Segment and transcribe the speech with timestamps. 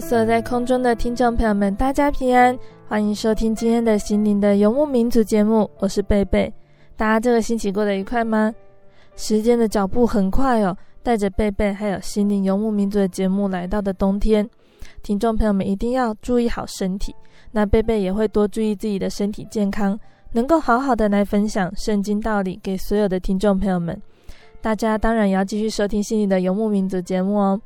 [0.00, 6.52] 所有在空中的听众朋友们，大家平安，欢迎收听今天的心灵的游牧民族节目，我是贝贝。
[6.94, 8.54] 大家这个星期过得愉快吗？
[9.16, 14.46] 时间的脚步很快哦，带着贝贝还有心灵游牧民族的节目来到的冬天，
[15.02, 17.14] 听众朋友们一定要注意好身体。
[17.50, 19.98] 那贝贝也会多注意自己的身体健康，
[20.32, 23.98] 能够好好的来分享圣经道理给所有的听众朋友们。
[24.60, 27.60] 大家当然也要继续收听心灵的游牧民族节目哦。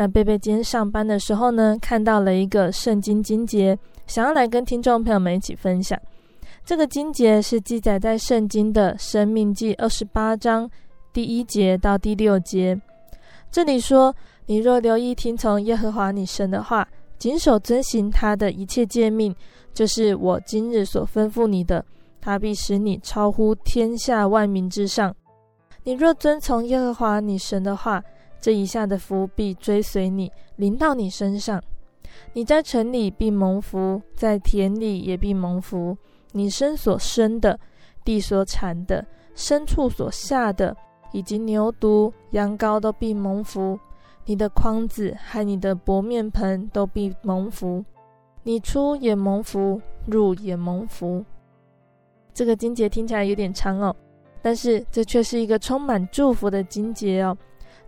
[0.00, 6.00] 那贝贝今天上班的时候呢，看到了一个圣经经节，想要来跟听众朋友们一起分享。
[6.64, 10.66] 这个经节是记载在圣经的生命记二十八章
[11.12, 12.80] 第一节到第六节。
[13.50, 14.16] 这里说
[14.48, 19.36] ：“你若留意听从耶和华你神的话，谨守遵行他的一切诫命，
[19.74, 21.84] 就是我今日所吩咐你的，
[22.22, 25.14] 他必使你超乎天下万民之上。
[25.84, 28.02] 你若遵从耶和华你神的话。”
[28.40, 31.62] 这一下的福必追随你，临到你身上。
[32.32, 35.96] 你在城里必蒙福，在田里也必蒙福。
[36.32, 37.58] 你身所生的，
[38.04, 40.76] 地所产的，牲畜所下的，
[41.12, 43.78] 以及牛犊、羊羔都必蒙福。
[44.24, 47.84] 你的筐子和你的薄面盆都必蒙福。
[48.42, 51.24] 你出也蒙福，入也蒙福。
[52.32, 53.94] 这个经节听起来有点长哦，
[54.40, 57.36] 但是这却是一个充满祝福的经节哦。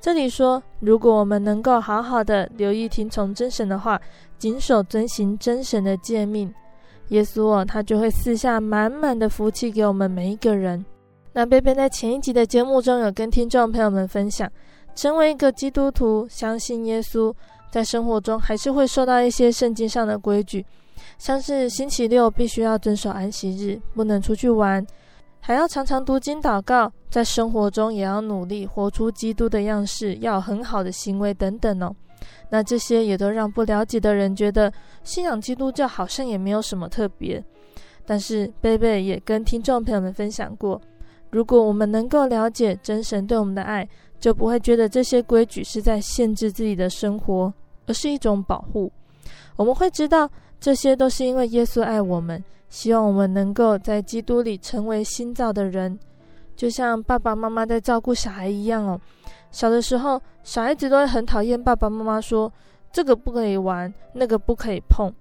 [0.03, 4.01] 这里说，如果我们能够好好的留意听从真神的话，
[4.37, 6.53] 谨守遵行真神的诫命，
[7.11, 10.85] 耶稣哦，他就会赐下满满的福气给我们每一个人。
[11.33, 14.51] 那贝贝在前一集的节目中有跟听众朋友们分享，
[14.97, 17.33] 成为一个基督徒，相信耶稣，
[17.71, 20.67] 在生活中还是会受到一些圣经上的规矩，
[21.17, 24.85] 像是星期六必须要遵守安息日，不能出去玩。
[25.45, 31.93] 还要常常读经祷告，在生活中也要努力活出基督的样式，要很好的行为等等哦。
[32.49, 37.45] 那这些也都让不了解的人觉得信仰基督教好像也没有什么特别。
[38.07, 40.81] 但是贝贝也跟听众朋友们分享过，
[41.31, 43.87] 如果我们能够了解真神对我们的爱，
[44.21, 47.53] 就不会觉得这些规矩是在限制自己的生活，
[47.89, 48.93] 而是一种保护。
[49.57, 52.41] 我们会知道这些都是因为耶稣爱我们。
[52.73, 55.97] 希望我们能够在基督里成为新造的人，
[56.57, 58.99] 就像爸爸妈妈在照顾小孩一样哦。
[59.51, 62.51] 小的时候，小孩子都会很讨厌爸爸妈妈说
[62.91, 65.13] 这个不可以玩，那个不可以碰，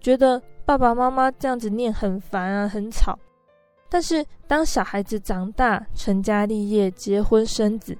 [0.00, 3.18] 觉得爸爸妈妈这样子念很烦啊，很吵。
[3.90, 7.98] 但是当小孩子长大，成家立业，结婚生子，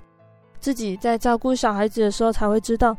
[0.60, 2.96] 自己在照顾小孩子的时候，才会知道，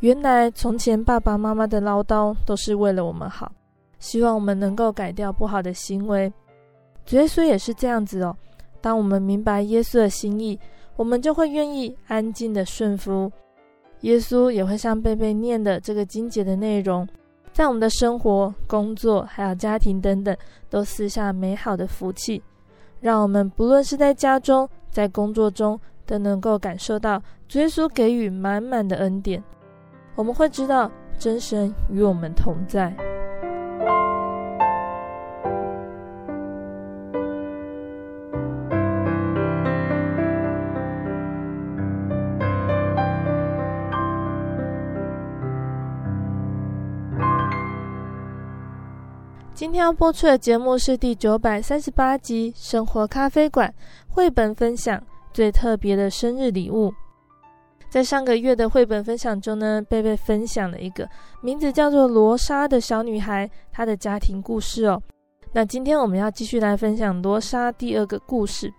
[0.00, 3.50] 原来从前爸爸妈妈的唠叨都是为了我们好。
[3.98, 6.32] 希望我们能够改掉不好的行为。
[7.04, 8.36] 主耶稣也是这样子哦。
[8.80, 10.58] 当我们明白耶稣的心意，
[10.96, 13.30] 我们就会愿意安静的顺服。
[14.02, 17.08] 耶稣也会像贝贝念的这个经节的内容，
[17.52, 20.36] 在我们的生活、工作还有家庭等等，
[20.68, 22.42] 都赐下美好的福气，
[23.00, 29.42] 让我们不论是在家中、在工作中，都能够感受到主耶稣给予满满的恩典。
[30.14, 32.94] 我们会知道真神与我们同在。
[49.76, 53.68] 今天要播出的节目是第九百三十八集《生活咖啡馆》
[54.08, 54.98] 绘本分享
[55.34, 56.90] 最特别的生日礼物。
[57.90, 61.06] 在上个月的绘本分享中呢，贝贝分享了一个
[61.42, 64.98] 名字叫做罗莎的小女孩，她的家庭故事哦。
[65.52, 68.72] 那今天我们要继续来分享罗莎第二个故事。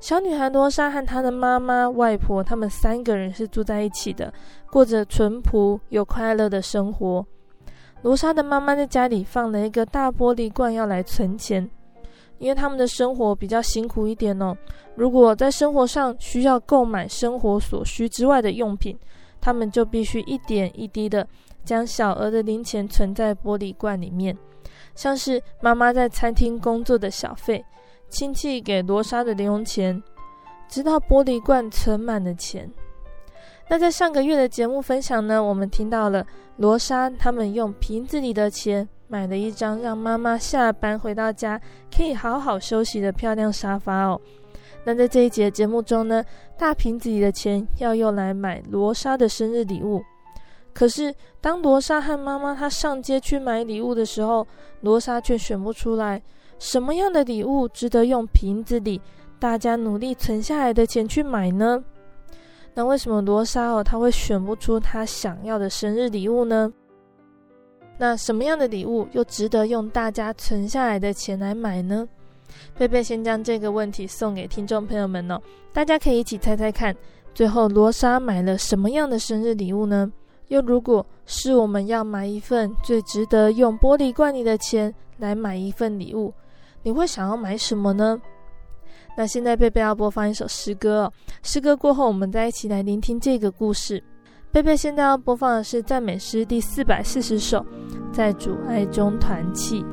[0.00, 4.34] 小女孩罗莎和她的妈妈、外婆，他们三个人是住在一起的，
[4.72, 7.24] 过着淳朴又快乐的生活。
[8.02, 11.68] 罗莎的妈妈在家里放了一个大玻璃罐，要来存钱，
[12.38, 14.56] 因为他们的生活比较辛苦一点哦。
[14.94, 18.96] 如果在生活上需要购买生活所需之外的用品，
[19.40, 21.26] 他们就必须一点一滴的
[21.64, 24.36] 将小额的零钱存在玻璃罐里面，
[24.94, 27.64] 像是妈妈在餐厅工作的小费，
[28.08, 30.00] 亲戚给罗莎的零用钱，
[30.68, 32.70] 直到玻璃罐存满了钱。
[33.68, 36.24] 那在上个月的节目分享呢，我们听到了
[36.58, 41.60] 罗莎他们用瓶子里的钱买了一张让妈妈下班回到家
[41.94, 44.20] 可以好好休息的漂亮沙发哦。
[44.84, 46.24] 那在这一节节目中呢，
[46.56, 50.00] 大瓶子里的钱要用来买罗莎的生日礼物。
[50.72, 54.46] 可是当罗莎和妈妈她上街去买礼物的时候，
[54.82, 56.22] 罗莎却选不出来
[56.60, 59.00] 什么样的礼物值得用瓶子里
[59.40, 61.82] 大家努力存下来的钱去买呢？
[62.76, 66.70] 那为什么罗莎哦，她会选不出她想要的生日礼物呢？
[67.96, 72.06] 那什么样的礼物又值得用大家存下来的钱来买呢？
[72.76, 75.40] 贝贝先将这个问题送给听众朋友们哦，
[75.72, 76.94] 大家可以一起猜猜看，
[77.34, 80.12] 最后罗莎买了什么样的生日礼物呢？
[80.48, 86.34] 又如果是我们要买一份最值得用玻璃罐里的钱来买一份礼物，
[86.82, 88.20] 你会想要买什么呢？
[89.16, 91.10] 那现在贝贝要播放一首诗歌，
[91.42, 94.02] 诗歌过后，我们再一起来聆听这个故事。
[94.52, 97.64] 贝贝现在要播放的是赞美诗第四百四十首，
[98.12, 99.84] 在主爱中团契。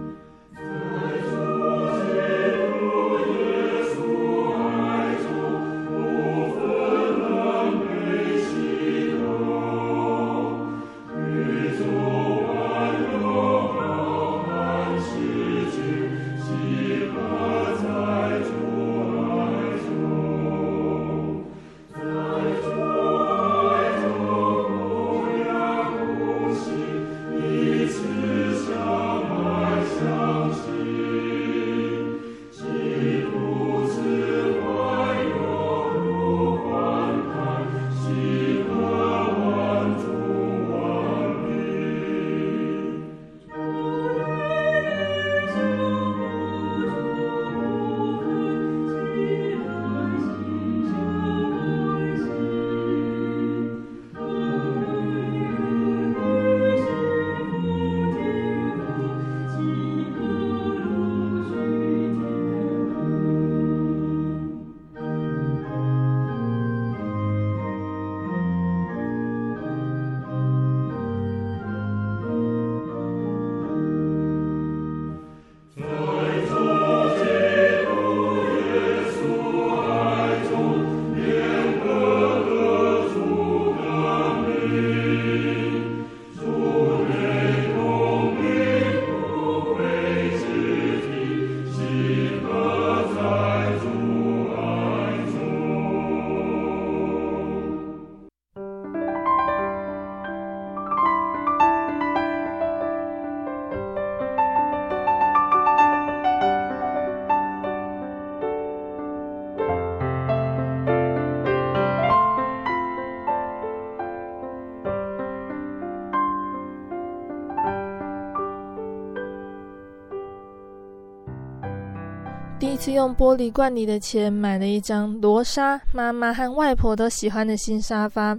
[122.83, 128.37] 次用玻璃罐里的钱买了一张罗莎妈妈和外婆都喜欢的新沙发。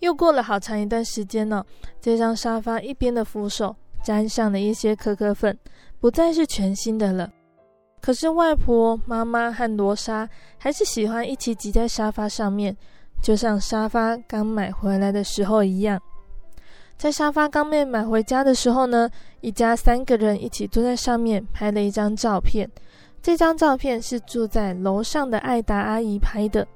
[0.00, 1.64] 又过了好长一段时间呢，
[2.00, 5.56] 这张沙发一边的扶手沾上了一些可可粉，
[6.00, 7.30] 不再是全新的了。
[8.00, 12.76] 可是外婆、妈妈和罗莎还是喜欢一起挤在沙发上面，
[13.22, 16.00] 就像沙发刚买回来的时候一样。
[16.98, 19.08] 在沙发刚被买回家的时候呢，
[19.42, 22.68] 一家三个人一起坐在上面拍了一张照片。
[23.22, 26.66] 这张照片是住在楼上的艾达阿姨拍的。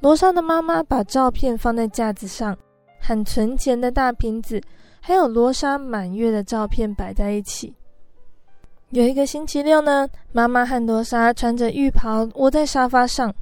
[0.00, 2.56] 罗莎的妈妈把照片放在架子上，
[2.98, 4.60] 很存钱的大瓶子，
[5.00, 7.74] 还有罗莎满月的照片摆在一起。
[8.88, 13.32] 有一个星期六呢，妈妈和罗莎穿着浴袍窝在沙发上。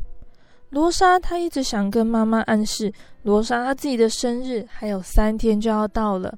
[0.70, 6.36] 罗莎她一直想跟妈妈暗示，罗莎她自己的生日还有三天就要到了，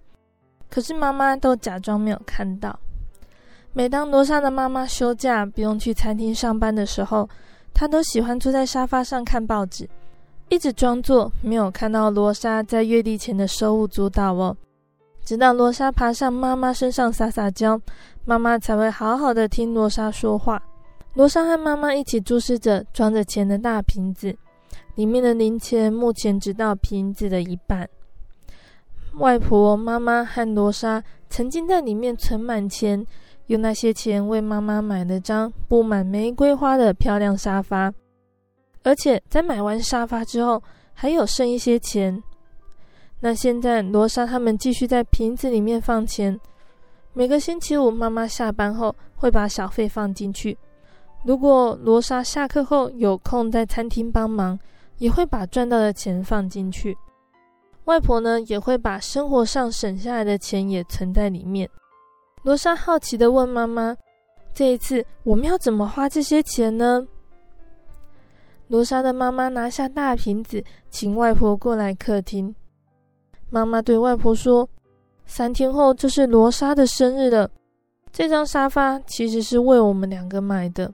[0.68, 2.78] 可是妈妈都假装没有看到。
[3.72, 7.28] 每当罗莎的妈妈休假不用去餐厅上班的时候，
[7.72, 9.88] 她都喜欢坐在沙发上看报纸，
[10.48, 14.56] 一直装作没有看到罗莎在月历前的手舞足蹈哦。
[15.24, 17.80] 直到罗莎爬上妈妈身上撒撒娇，
[18.24, 20.60] 妈妈才会好好的听罗莎说话。
[21.14, 24.36] 罗莎和妈妈一起注视着装着钱的大瓶子，
[24.96, 27.88] 里面的零钱目前只到瓶子的一半。
[29.18, 33.04] 外婆、妈妈和罗莎曾经在里面存满钱，
[33.50, 37.92] 用那些钱为妈妈买了张布满玫瑰花的漂亮沙发，
[38.84, 42.22] 而且在买完沙发之后，还有剩一些钱。
[43.18, 46.38] 那现在，罗莎他们继续在瓶子里面放钱。
[47.12, 50.56] 每个星期五，妈妈下班后会把小费放进去。
[51.24, 54.56] 如果罗莎下课后有空在餐厅帮忙，
[54.98, 56.96] 也会把赚到的钱放进去。
[57.86, 61.68] 外婆呢，也会把生活上省下来的钱也存在里面。
[62.42, 63.96] 罗莎好奇的问妈妈
[64.54, 67.06] ：“这一次我们要怎么花这些钱呢？”
[68.68, 72.54] 罗莎的妈妈拿下大瓶子，请外婆过来客厅。
[73.50, 74.68] 妈妈对外婆说
[75.26, 77.50] ：“三天后就是罗莎的生日了。
[78.12, 80.92] 这张沙发其实是为我们两个买的。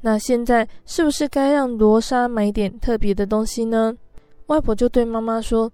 [0.00, 3.94] 那现在是不是该让罗莎买点特别的东西呢？”
[4.46, 5.70] 外婆就对妈妈说：“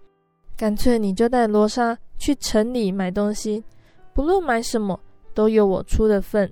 [0.56, 3.62] 干脆你就带罗莎去城里买东西，
[4.16, 4.99] 不论买什么
[5.35, 6.50] 都有我出的份。”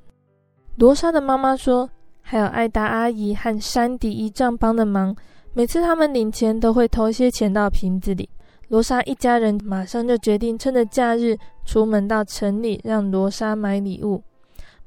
[0.76, 1.88] 罗莎的妈妈说
[2.20, 5.16] ：“还有艾达阿姨和山迪姨丈帮的忙，
[5.54, 8.28] 每次他们领钱都会投些钱到瓶子里。”
[8.68, 14.22] 罗莎一家人马上就决定趁着假日出门到城里，让罗莎买礼物。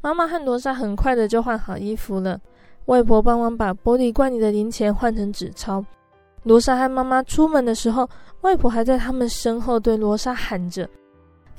[0.01, 2.39] 妈妈和罗莎很快的就换好衣服了。
[2.85, 5.83] 外婆帮忙把玻璃罐里的零钱换成纸钞。
[6.43, 8.07] 罗莎和妈妈出门的时候，
[8.41, 10.87] 外婆还在他们身后对罗莎喊着：“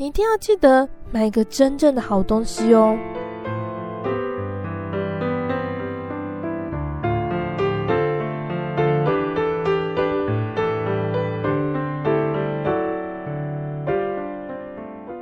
[0.01, 2.97] 你一定要记得买一个真正的好东西哦。”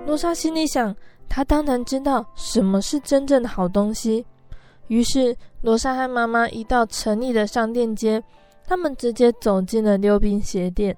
[0.05, 0.95] 罗莎心里想，
[1.27, 4.27] 她当然知道什么是真正的好东西。
[4.89, 8.23] 于是，罗莎和妈妈一到城里的商店街，
[8.67, 10.95] 他们直接走进了溜冰鞋店。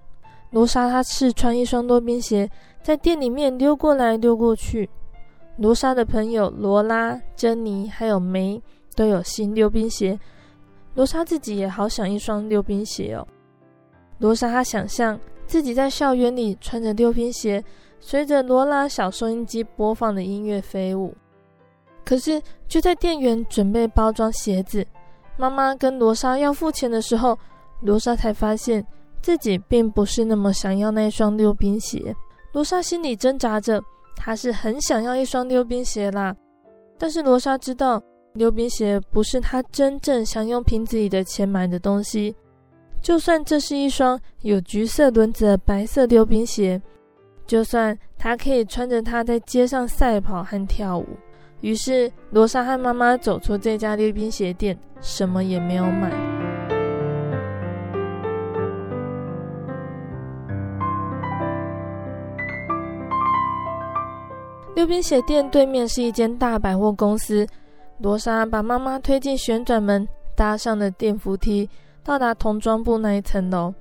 [0.50, 2.50] 罗莎她试穿一双溜冰鞋，
[2.82, 4.88] 在店里面溜过来溜过去。
[5.56, 8.62] 罗莎的朋友罗拉、珍妮还有梅
[8.94, 10.18] 都有新溜冰鞋，
[10.94, 13.26] 罗莎自己也好想一双溜冰鞋哦。
[14.18, 17.62] 罗莎她想象自己在校园里穿着溜冰鞋。
[18.00, 21.12] 随着罗拉小收音机播放的音乐飞舞，
[22.04, 24.86] 可是就在店员准备包装鞋子，
[25.36, 27.36] 妈妈跟罗莎要付钱的时候，
[27.80, 28.86] 罗莎才发现
[29.20, 32.14] 自己并不是那么想要那双溜冰鞋。
[32.52, 33.82] 罗莎心里挣扎着，
[34.16, 36.34] 她是很想要一双溜冰鞋啦，
[36.98, 38.02] 但是罗莎知道
[38.34, 42.34] 溜冰鞋不是她真正想用瓶子里的钱买的东西，
[43.02, 46.80] 就算这是一双有橘色轮子的白色溜冰鞋。
[47.46, 51.06] 就算她可以穿着它在街上赛跑和跳舞，
[51.60, 56.47] 于是罗莎和妈妈走出这家溜冰鞋店，什么也没有买。
[64.78, 67.44] 溜冰鞋店对面是一间大百货公司，
[67.98, 70.06] 罗莎把妈妈推进旋转门，
[70.36, 71.68] 搭上了电扶梯，
[72.04, 73.74] 到达童装部那一层楼。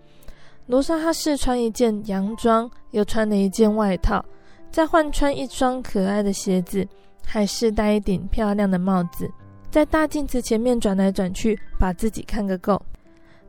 [0.65, 4.25] 罗莎她试穿一件洋装，又穿了一件外套，
[4.71, 6.83] 再换穿一双可爱的鞋子，
[7.23, 9.29] 还试戴一顶漂亮的帽子，
[9.69, 12.81] 在大镜子前面转来转去，把自己看个够。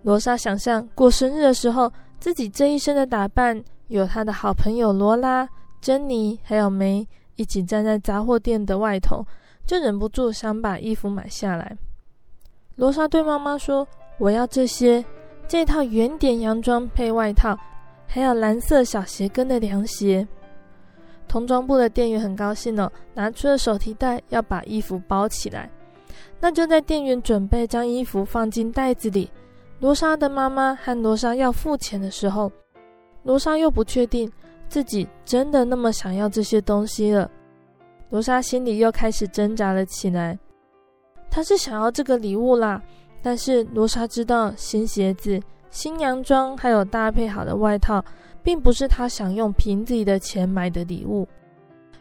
[0.02, 1.90] 罗莎想象过生日的时候，
[2.20, 5.48] 自己这一身的打扮，有她的好朋友罗拉、
[5.80, 9.24] 珍妮还有梅一起站在杂货店的外头，
[9.64, 11.78] 就忍不住想把衣服买下来。
[12.76, 15.02] 罗莎对妈妈说：“我要这些。”
[15.48, 17.58] 这套圆点洋装配外套，
[18.06, 20.28] 还有蓝色小鞋跟的凉鞋。
[21.26, 25.70] 童装部的店员很高兴哦，拿出了手提袋要把衣服包起来。
[26.38, 29.30] 那就在店员准备将衣服放进袋子里，
[29.80, 32.52] 罗莎的妈妈和罗莎要付钱的时候，
[33.22, 34.30] 罗莎又不确定
[34.68, 37.30] 自己真的那么想要这些东西了。
[38.10, 40.38] 罗莎心里又开始挣扎了起来，
[41.30, 42.82] 她是想要这个礼物啦。
[43.20, 48.02] 但是罗莎知道，新鞋子、新洋装，还有搭配好的外套，
[48.42, 51.26] 并不是她想用瓶子里的钱买的礼物。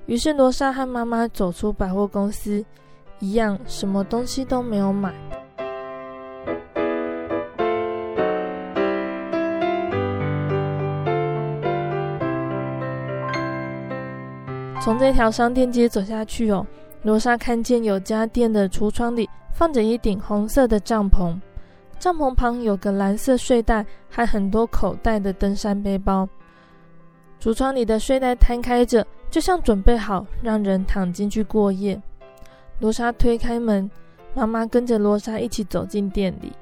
[0.06, 2.64] 于是罗莎和妈妈走出百货公司，
[3.20, 5.14] 一样什么东西都没有买。
[14.88, 16.66] 从这条商店街走下去哦，
[17.04, 21.38] 罗莎看见有家店的橱窗里放着一顶红色的帐篷，
[22.00, 26.26] 帐篷旁有个蓝色睡袋和很多口袋的登山背包。
[27.42, 32.02] 橱窗里的睡袋摊开着，就像准备好让人躺进去过夜。
[32.80, 33.92] 罗莎推开门，
[34.34, 36.54] 妈妈跟着罗莎一起走进店里。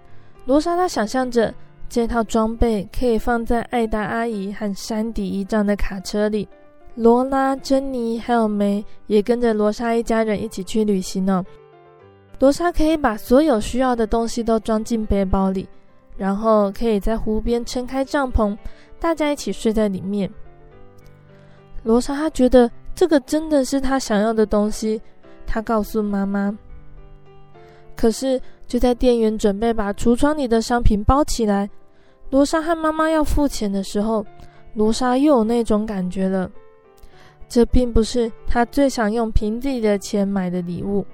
[0.46, 1.54] 罗莎她想象着
[1.88, 6.50] 这套装备可以放在艾达阿姨和山迪姨丈的卡车里。
[6.96, 11.46] 罗拉、珍妮还有梅也跟着罗莎一家人一起去旅行呢。
[12.40, 15.68] 罗莎可以把所有需要的东西都装进背包里，
[16.18, 18.58] 然后可以在湖边撑开帐篷，
[19.00, 20.30] 大家一起睡在里面。
[21.84, 25.02] 罗莎她觉得这个真的是她想要的东西，
[25.46, 26.58] 她告诉妈妈。
[27.96, 31.70] 可是就在店员准备把橱窗里的商品包起来，
[32.30, 34.26] 罗莎和妈妈要付钱的时候，
[34.74, 36.50] 罗莎又有那种感觉了。
[37.48, 41.06] 这并不是他最想用瓶子里的钱买的礼物。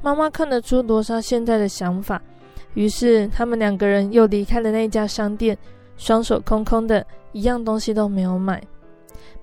[0.00, 2.20] 妈妈看得出罗莎现在的想法，
[2.74, 5.56] 于是他们两个人又离开了那家商店，
[5.96, 8.62] 双手空空的，一样东西都没有买。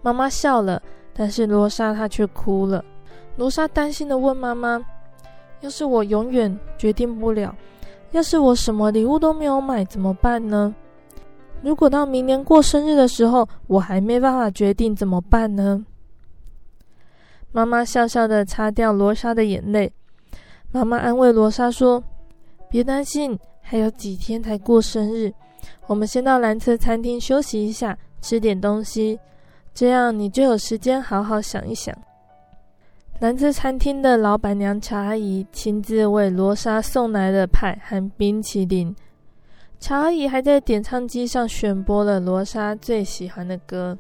[0.02, 0.82] 妈妈笑了，
[1.14, 2.84] 但是罗莎她却哭了。
[3.36, 4.84] 罗莎担心的问妈妈
[5.62, 7.56] ：“要是我永远决定不了，
[8.12, 10.74] 要是我什么礼物都没有买，怎么办呢？
[11.62, 15.86] 如果到明年过生日的时候，我还没办法决定，怎么办呢？”
[17.52, 19.92] 妈妈笑笑地擦掉罗莎的眼泪。
[20.72, 22.04] 妈妈安慰罗莎说
[22.70, 25.34] ：“别担心，还有几天才过生日，
[25.88, 29.20] 我们先到蓝色餐厅休息一下，吃点东西。”
[29.74, 31.96] 这样你就有时间好好想一想。
[33.20, 38.96] 蓝色餐厅的老板娘乔阿姨亲自为罗莎送来了派和冰淇淋。
[39.80, 43.98] 乔阿姨还在点唱机上选播了罗莎最喜欢的歌。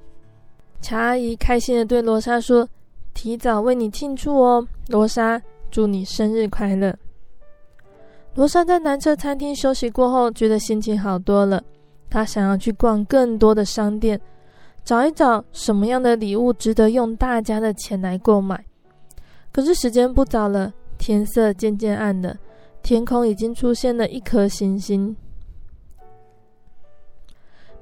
[0.81, 2.67] 乔阿姨开心地对罗莎说
[3.13, 6.95] ：“提早为你庆祝哦，罗莎，祝你生日快乐。”
[8.35, 11.63] 罗莎在南侧餐厅休息过后，觉得心情好多了。
[12.09, 14.19] 她想要去逛更多的商店。
[14.85, 18.65] 找一找什么样的礼物值得用大家的钱来购买。
[19.51, 22.35] 可是时间不早了，天色渐渐暗了，
[22.81, 25.15] 天空已经出现了一颗星星。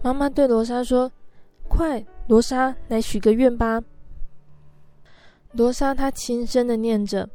[0.02, 1.10] 妈妈对罗莎说
[1.70, 3.82] ：“快，罗莎，来许个愿吧。”
[5.58, 7.28] 罗莎她轻声的念着：“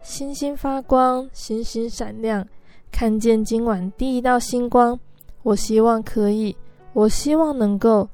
[0.00, 2.42] 星星发光，星星闪亮，
[2.90, 4.98] 看见今晚第一道星光。
[5.42, 6.56] 我希望可以，
[6.94, 8.08] 我希望能够。”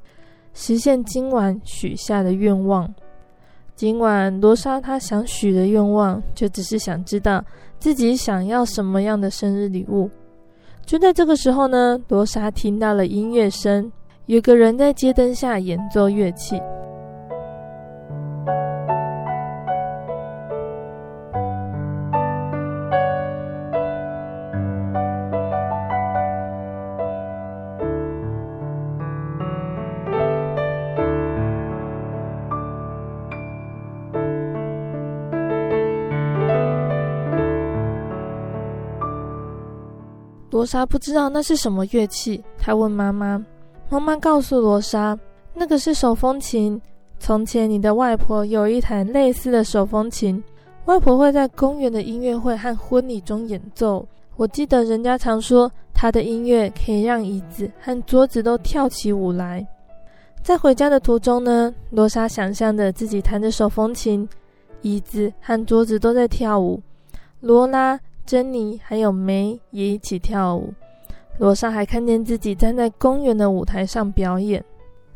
[0.55, 2.92] 实现今晚许下的愿望。
[3.77, 7.44] 今晚罗莎她想许的愿望，就只是想知道
[7.79, 10.11] 自己想要什么样的生日礼物。
[10.85, 13.92] 就在这个时候呢，罗莎听到了音乐声，
[14.27, 16.61] 有个人在街灯下演奏乐器。
[40.68, 43.42] 莎不知道那是什么乐器，她问妈妈。
[43.88, 45.18] 妈妈告诉罗莎，
[45.54, 46.78] 那个是手风琴。
[47.18, 50.44] 从前你的外婆有一台类似的手风琴，
[50.85, 54.07] 外婆会在公园的音乐会和婚礼中演奏。
[54.37, 59.66] 我记得人家常说，她的音乐可以让椅子和桌子都跳起舞来。
[60.42, 64.28] 在回家的途中呢，罗莎想象着自己弹着手风琴，
[64.83, 66.83] 椅子和桌子都在跳舞。
[67.40, 67.98] 罗拉。
[68.28, 70.74] 珍妮还有梅也一起跳舞。
[71.38, 74.62] 罗莎还看见自己站在公园的舞台上表演。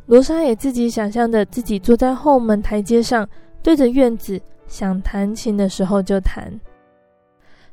[0.07, 3.29] 罗莎也自己想象着自己坐在后门台阶上，
[3.63, 6.59] 对着院子，想弹琴的时候就弹。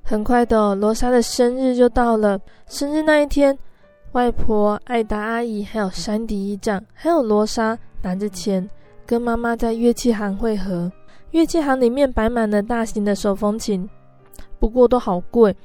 [0.04, 2.38] 很快的，罗莎的生日就到了。
[2.68, 3.58] 生日那一天，
[4.12, 8.70] 外婆、艾达阿姨还有山迪姨丈，还有罗莎拿着钱，
[9.06, 10.92] 跟妈妈在乐器行会合。
[11.32, 13.90] 乐器行里面摆满了大型的手风琴。
[14.60, 15.56] 不过都好贵。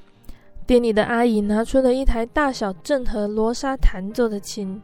[0.66, 4.80] 店里的阿姨拿出了一台大小正和罗莎弹奏的琴。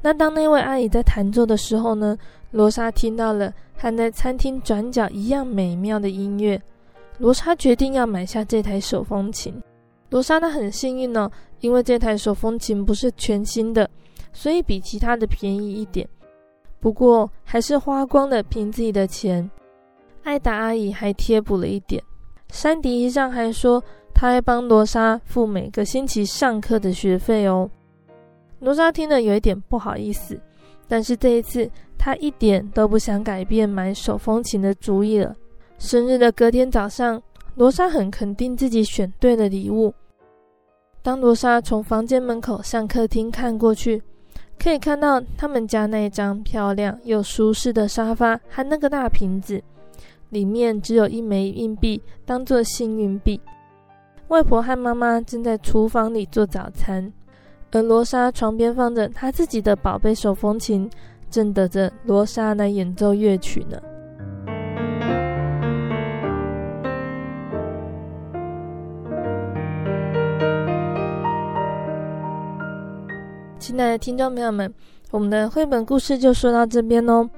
[0.00, 2.16] 那当那位阿姨在弹奏的时候呢，
[2.50, 6.60] 罗莎听到了和在餐厅转角一样美妙的音乐。
[7.18, 9.54] 罗莎决定要买下这台手风琴。
[10.10, 13.88] 罗莎她很幸运呢，因为这台手风琴不是全新的，
[14.32, 16.08] 所以比其他的便宜一点。
[16.78, 19.50] 不过还是花光了瓶子里的钱。
[20.22, 22.02] 艾达阿姨还贴补了一点。
[22.50, 23.82] 山迪姨丈还说，
[24.14, 27.68] 他会帮罗莎付每个星期上课的学费哦。
[28.60, 30.40] 罗莎听了有一点不好意思，
[30.88, 35.34] 但是这一次她一点都不想改变买手风琴的主意了。
[35.78, 37.20] 生日的隔天早上，
[37.56, 39.92] 罗莎很肯定自己选对了礼物。
[41.02, 44.00] 当罗莎从房间门口向客厅看过去，
[44.58, 49.62] 可以看到他们家那张漂亮又舒适的沙发和那个大瓶子，
[50.34, 53.40] 里面只有一枚硬币当做幸运币。
[54.28, 57.12] 外婆和妈妈正在厨房里做早餐，
[57.70, 60.90] 而罗莎床边放着她自己的宝贝手风琴，
[61.30, 63.78] 正等着罗莎来演奏乐曲呢。
[73.60, 74.72] 亲爱的听众朋友们，
[75.12, 77.30] 我们的绘本故事就说到这边哦。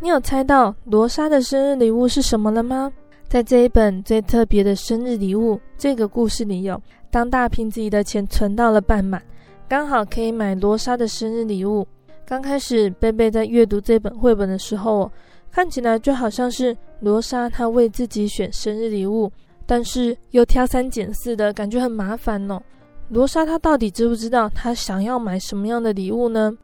[0.00, 2.92] 你有猜到罗莎的生日礼物是什么了吗？
[3.28, 9.22] 在这一本最特别的生日礼物这个故事里，有当大瓶子里的钱存到了半满，
[9.68, 11.86] 刚好可以买罗莎的生日礼物。
[12.24, 15.10] 刚开始贝贝在阅读这本绘本的时候，
[15.50, 19.30] 看起来就好像是罗莎她为自己选生日礼物，
[19.66, 22.60] 但是又挑三拣四的感觉很麻烦哦。
[23.08, 26.56] 罗莎她到底知不知道她想要买什么样的礼物呢？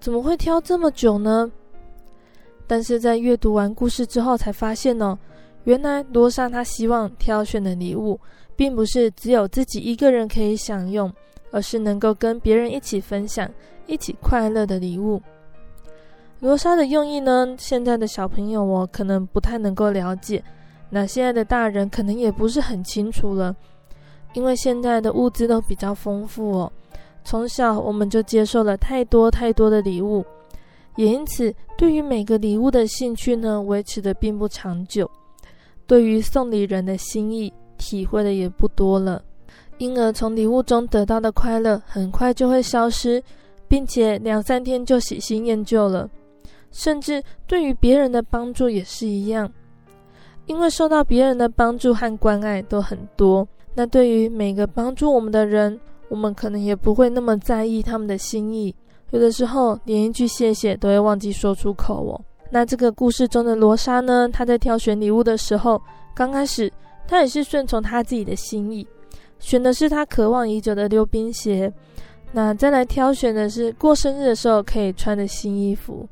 [0.00, 1.50] 怎么会挑这么久呢？
[2.68, 5.18] 但是在阅读完故事之后才发现哦，
[5.64, 8.20] 原来罗莎她希望挑选的礼物，
[8.54, 11.10] 并不是只有自己一个人可以享用，
[11.50, 13.50] 而是能够跟别人一起分享、
[13.86, 15.20] 一起快乐的礼物。
[16.40, 20.44] 罗莎的用意呢，现在的小朋友我可能不太能够了解，
[20.90, 23.56] 那现在的大人可能也不是很清楚了。
[24.34, 26.72] 因为现在的物资都比较丰富哦，
[27.24, 30.24] 从小我们就接受了太多太多的礼物，
[30.98, 35.08] 也因此对于每个礼物的兴趣呢，维持的并不长久，
[35.86, 39.22] 对于送礼人的心意体会的也不多了，
[39.78, 43.22] 因而从礼物中得到的快乐很快就会消失，
[43.68, 46.10] 并且两三天就喜新厌旧了，
[46.72, 49.48] 甚至对于别人的帮助也是一样，
[50.46, 53.46] 因为受到别人的帮助和关爱都很多。
[53.72, 58.74] 那对于每个帮助我们的人，我们可能也不会那么在意他们的心意，
[59.10, 62.20] 有的时候连一句谢谢都会忘记说出口哦。
[62.50, 65.80] 那这个故事中的罗莎呢，她在挑选礼物的时候，
[66.14, 66.72] 刚开始
[67.06, 68.86] 她也是顺从她自己的心意，
[69.38, 71.72] 选的是她渴望已久的溜冰鞋。
[72.32, 76.06] 那再来挑选的是过生日的时候可以穿的新衣服。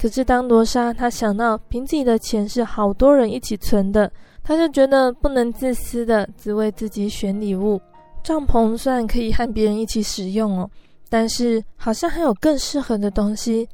[0.00, 4.10] 可是当罗莎她想到凭自己的钱是好多人一起存的。
[4.42, 7.80] 她就觉得不能自私的只为自己选礼物。
[8.22, 10.70] 帐篷虽然可以和别人一起使用哦，
[11.10, 13.68] 但是好像还有更适合的东西。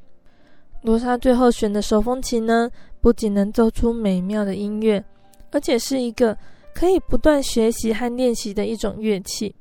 [0.83, 2.69] 罗莎最后选的手风琴呢，
[3.01, 5.05] 不仅能奏出美妙的音乐，
[5.53, 6.37] 而且是一个
[6.75, 9.55] 可以不断学习和练习的一种乐器。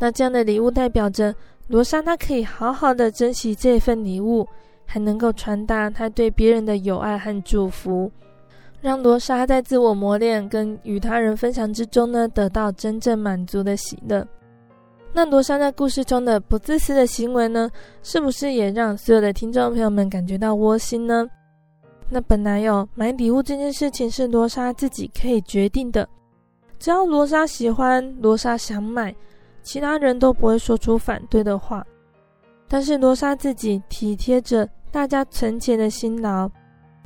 [0.00, 1.34] 那这样的礼物代表着
[1.66, 4.46] 罗莎她可以好好的珍惜这份礼物，
[4.84, 8.10] 还能够传达她对别人的友爱和祝福。
[8.80, 14.26] 让罗莎在自我磨练跟与他人分享之中呢，得到真正满足的喜乐。
[15.12, 17.70] 那罗莎在故事中的不自私的行为呢，
[18.02, 21.26] 是不是也让所有的听众朋友们感觉到窝心呢？
[22.10, 26.08] 那本来有买礼物这件事情是罗莎自己可以决定的，
[26.78, 29.14] 只要罗莎喜欢，罗莎想买，
[29.62, 31.84] 其他人都不会说出反对的话。
[32.68, 36.48] 但是罗莎自己体贴着大家存钱的辛劳。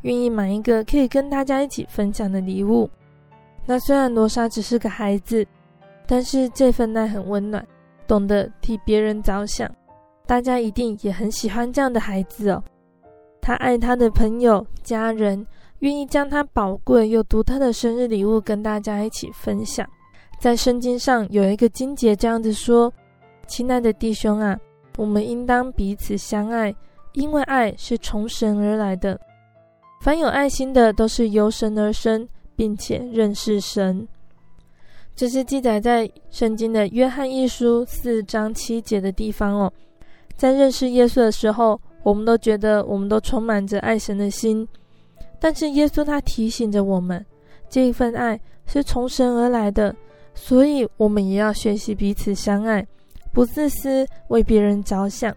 [0.03, 2.91] 愿意买一个可以跟大家一起分享的礼物。
[3.65, 5.47] 那虽然罗莎只是个孩子，
[6.09, 7.65] 但是这份爱很温暖，
[8.13, 9.67] 懂得替别人着想。
[10.27, 12.63] 大家一定也很喜欢这样的孩子哦。
[13.41, 15.47] 他爱他的朋友、家人，
[15.79, 19.89] 愿意将他宝贵又独特的生日礼物跟大家一起分享。
[20.39, 22.93] 在圣经上有一个经节这样子说
[23.49, 24.59] ：“亲爱的弟兄啊，
[24.99, 26.75] 我们应当彼此相爱，
[27.15, 29.19] 因为爱是从神而来的。”
[30.05, 34.07] 凡有爱心的，都是由神而生，并且认识神。
[35.15, 39.73] 这是记载在圣经的约翰一书四章七节的地方哦。
[40.37, 44.67] 在认识耶稣的时候，我们都觉得我们都充满着爱神的心，
[45.39, 47.25] 但是耶稣他提醒着我们，
[47.69, 49.95] 这一份爱是从神而来的，
[50.35, 52.85] 所以我们也要学习彼此相爱，
[53.33, 55.33] 不自私，为别人着想。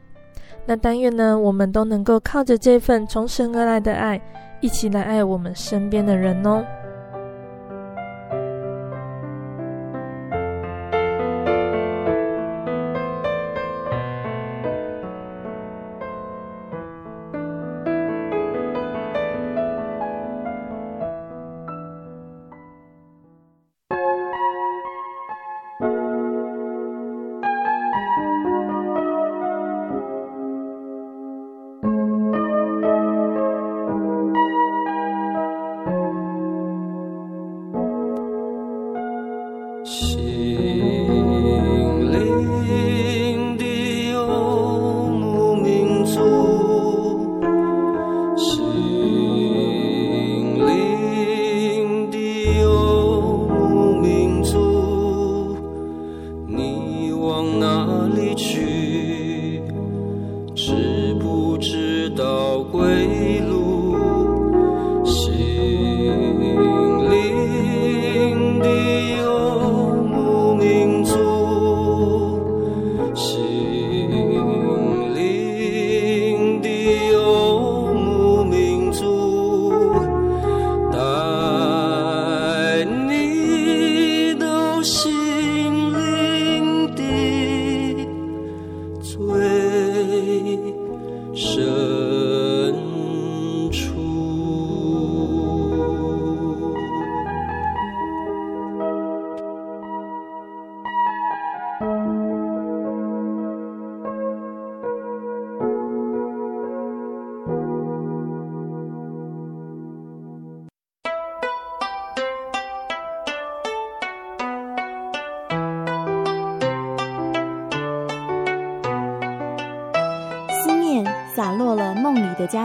[0.65, 4.19] 那但愿呢，我们都能够靠着这份从神而来的爱。
[4.61, 6.65] 一起来爱我们身边的人哦。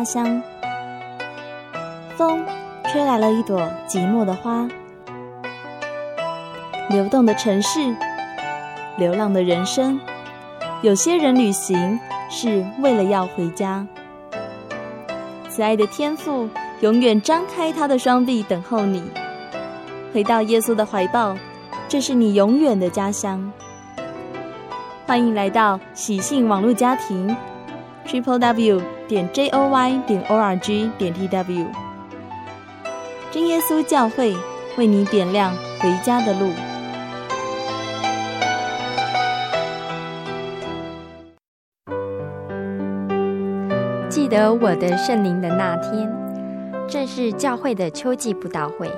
[0.00, 0.42] 家乡。
[2.16, 2.42] 风
[2.90, 4.66] 吹来了一朵寂寞的花。
[6.88, 7.94] 流动的城市，
[8.96, 10.00] 流浪的人生。
[10.80, 13.86] 有些人旅行是为了要回家。
[15.50, 16.48] 慈爱的天父
[16.80, 19.02] 永远张开他的双臂等候你，
[20.14, 21.36] 回到耶稣的怀抱，
[21.90, 23.52] 这是你永远的家乡。
[25.06, 27.36] 欢迎来到喜信网络家庭
[28.10, 31.66] ，triple w 点 j o y 点 o r g 点 t w，
[33.30, 34.34] 真耶稣教会
[34.76, 36.50] 为你点亮回家的路。
[44.08, 46.12] 记得我的圣灵的那天，
[46.88, 48.90] 正是教会的秋季布道会。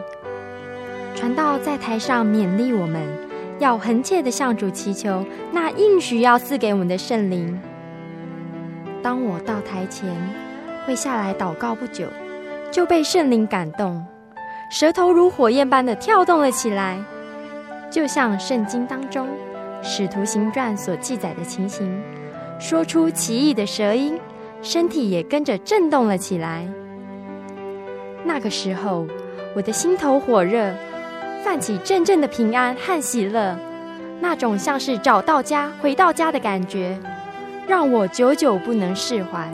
[1.15, 3.07] 传道在台上勉励我们，
[3.59, 5.23] 要恒切的向主祈求
[5.53, 7.61] 那应许要赐给我们的圣灵。
[9.03, 10.09] 当我到台前，
[10.87, 12.07] 跪下来祷告不久，
[12.71, 14.05] 就被圣灵感动，
[14.71, 16.99] 舌头如火焰般的跳动了起来，
[17.91, 19.27] 就像圣经当中
[19.83, 22.01] 《使徒行传》所记载的情形，
[22.59, 24.19] 说出奇异的舌音。
[24.65, 26.65] 身体也跟着震动了起来。
[28.25, 29.05] 那个时候，
[29.57, 30.73] 我的心头火热，
[31.43, 33.57] 泛起阵阵的平安和喜乐，
[34.21, 36.97] 那种像是找到家、回到家的感觉，
[37.67, 39.49] 让我久久不能释怀。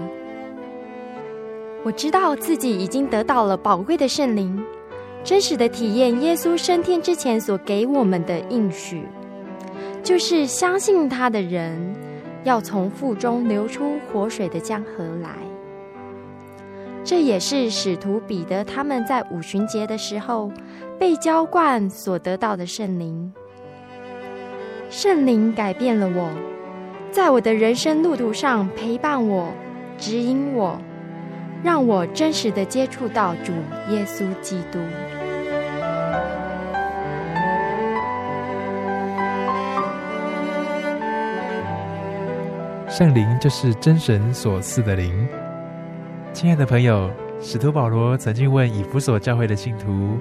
[1.85, 4.63] 我知道自己已经得到了宝贵的圣灵，
[5.23, 9.03] 真实的体验耶稣升天之前所给我们的应许，
[10.03, 11.95] 就是相信他的人。
[12.45, 15.31] 要从腹中流出活水的江河来，
[17.05, 20.51] 这也是使徒彼得他们在五旬节的时候
[20.99, 23.33] 被浇灌所得到的圣灵。
[24.89, 26.31] 圣灵改变了我，
[27.11, 29.53] 在我的人生路途上陪伴我、
[29.97, 30.81] 指引我，
[31.63, 33.53] 让我真实的接触到主
[33.91, 34.79] 耶稣基督。
[42.89, 45.27] 圣灵就是真神所赐的灵。
[46.33, 50.19] 亲爱的朋友，使徒保罗曾经问以弗所教会的信徒：“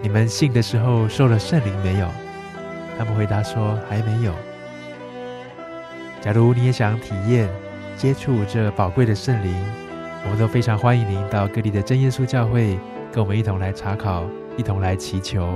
[0.00, 2.06] 你们信的时候受了圣灵没有？”
[2.98, 4.32] 他们回答说：“还没有。”
[6.20, 7.48] 假如你也想体验、
[7.96, 9.54] 接触这宝贵的圣灵，
[10.24, 12.78] 我们都非常欢迎您到各地的真耶稣教会，
[13.10, 14.24] 跟我们一同来查考，
[14.56, 15.48] 一同来祈求。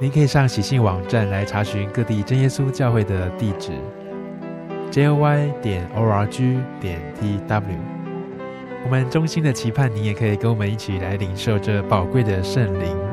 [0.00, 3.72] 您可以上喜信网站来查询各地真耶稣教会的地址。
[4.90, 7.62] joy 点 org 点 tw，
[8.84, 13.07] 我们衷心的期盼你也可以跟我们一起来领受这宝贵的圣灵。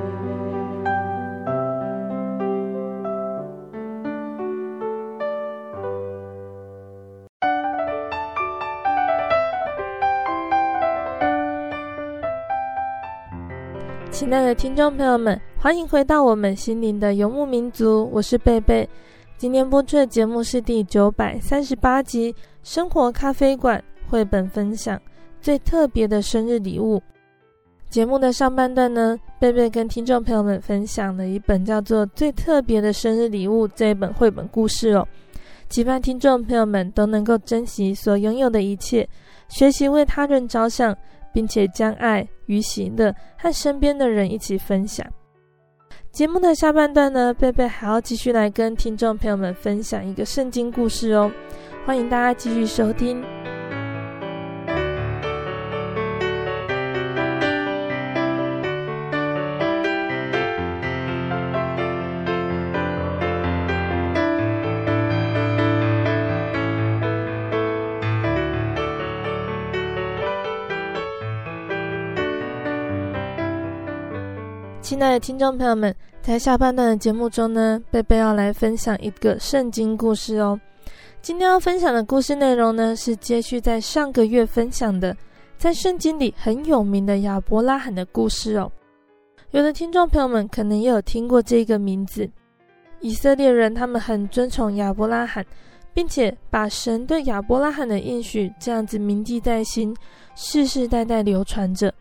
[14.25, 18.89] 亲爱的听众朋友们，欢迎回到我们心灵的游牧民族，我是贝贝。
[19.37, 22.33] 今天播出的节目是第九百三十八集
[22.63, 23.79] 《生活咖啡馆》
[24.11, 24.99] 绘本分享
[25.39, 26.99] 最特别的生日礼物。
[27.87, 35.07] 节目的上半段呢，贝贝跟听众朋友们分享了一本叫做《最特别的生日礼物》这一本绘本故事哦，
[35.69, 39.07] 期盼听众朋友们都能够珍惜所拥有的一切，
[39.49, 40.97] 学习为他人着想，
[41.31, 45.05] 并且将爱与喜乐和身边的人一起分享。
[46.11, 51.31] 节目的下半段呢，贝贝还要继续来跟听众朋友们分享一个圣经故事哦，
[51.85, 53.21] 欢迎大家继续收听。
[74.95, 80.57] 亲爱的听众朋友们，在下半段的节目中呢，贝贝要来分享一个圣经故事哦。
[81.21, 85.13] 今天要分享的故事内容呢，是接续在上个月分享的，
[85.57, 88.71] 在圣经里很有名的亚伯拉罕的故事哦。
[89.51, 92.29] 有的听众朋友们可能也有听过这个名字。
[93.01, 95.45] 以色列人他们很尊崇亚伯拉罕，
[95.93, 99.93] 并且把神对亚伯拉罕的应许这样子铭记在心，
[100.35, 101.93] 世世代代流传着。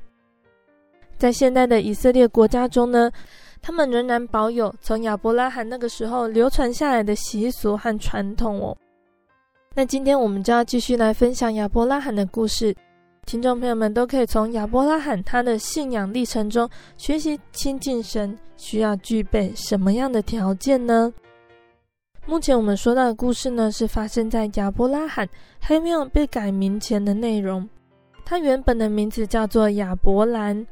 [1.25, 3.11] 在现代的以色列国家中呢，
[3.63, 8.77] 他们仍然保有从亚伯拉罕那个时候流传下来的习俗和传统哦。
[9.75, 12.77] 那今天我们就要继续来分享亚伯拉罕的故事，
[13.25, 21.11] 听众朋友们都可以从亚伯拉罕他的信仰历程中学习亲近神需要具备什么样的条件呢？
[22.27, 25.27] 目前我们说到的故事呢，是发生在亚伯拉罕
[25.59, 27.67] 还没有被改名前的内容。
[28.27, 30.67] 他原本的名字叫做亚伯兰。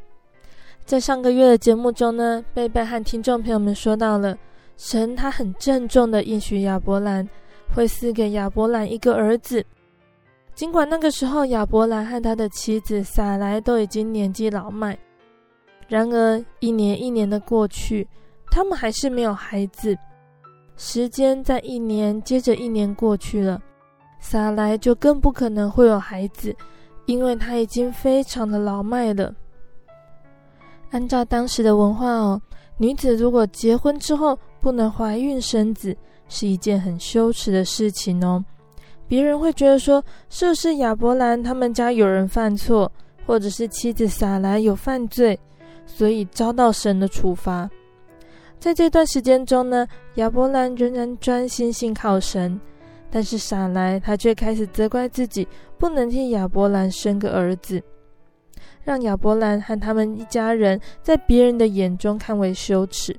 [0.84, 4.36] 在上个月的节目中呢，贝贝和听众朋友们说到了，
[4.76, 7.26] 神他很郑重的应许亚伯兰
[7.74, 9.64] 会赐给亚伯兰一个儿子。
[10.54, 14.98] 尽管那个时候亚伯兰和他的妻子撒莱都已经年纪老迈，
[15.88, 18.06] 然而一年一年的过去，
[18.50, 19.96] 他们还是没有孩子。
[20.76, 23.62] 时间在一年接着一年过去了，
[24.20, 26.54] 撒莱就更不可能会有孩子，
[27.06, 29.34] 因为他已经非常的老迈了。
[30.92, 32.40] 按照当时的文化哦，
[32.78, 35.96] 女子如果结婚之后不能怀孕生子，
[36.28, 38.44] 是一件很羞耻的事情哦。
[39.09, 42.90] 别人会觉得说，是不是亚伯兰他们家有人犯错，
[43.26, 45.38] 或者是妻子撒莱有犯罪，
[45.87, 47.68] 所以遭到神的处罚。
[48.59, 52.61] 在这段时间中呢，亚伯兰仍然专心信靠神，
[53.11, 57.83] 但是撒莱他却开始责怪自己不能替亚伯兰生个儿子。
[58.84, 63.16] 让亚伯兰和他们一家人在别人的眼中看为羞耻。